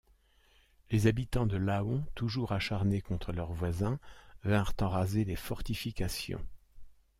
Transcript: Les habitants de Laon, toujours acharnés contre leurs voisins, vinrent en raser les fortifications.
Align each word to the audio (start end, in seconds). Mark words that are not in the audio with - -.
Les 0.89 1.05
habitants 1.05 1.45
de 1.45 1.57
Laon, 1.57 2.03
toujours 2.15 2.53
acharnés 2.53 3.01
contre 3.01 3.31
leurs 3.33 3.51
voisins, 3.53 3.99
vinrent 4.43 4.73
en 4.81 4.89
raser 4.89 5.25
les 5.25 5.35
fortifications. 5.35 6.43